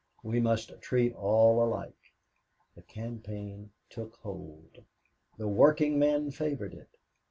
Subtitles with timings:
[0.23, 2.11] We must treat all alike.
[2.73, 4.83] The campaign took hold.
[5.37, 6.97] The workingmen favored it.